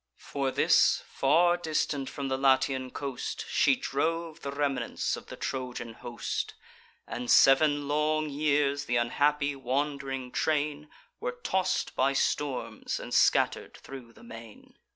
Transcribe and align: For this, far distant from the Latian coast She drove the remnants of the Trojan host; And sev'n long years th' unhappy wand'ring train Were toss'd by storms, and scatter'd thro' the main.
For 0.17 0.49
this, 0.49 1.03
far 1.07 1.57
distant 1.57 2.09
from 2.09 2.27
the 2.27 2.35
Latian 2.35 2.89
coast 2.89 3.45
She 3.47 3.75
drove 3.75 4.41
the 4.41 4.49
remnants 4.51 5.15
of 5.15 5.27
the 5.27 5.35
Trojan 5.35 5.93
host; 5.93 6.55
And 7.05 7.29
sev'n 7.29 7.87
long 7.87 8.27
years 8.27 8.85
th' 8.85 8.97
unhappy 8.97 9.55
wand'ring 9.55 10.31
train 10.31 10.89
Were 11.19 11.37
toss'd 11.43 11.95
by 11.95 12.13
storms, 12.13 12.99
and 12.99 13.13
scatter'd 13.13 13.77
thro' 13.77 14.11
the 14.11 14.23
main. 14.23 14.75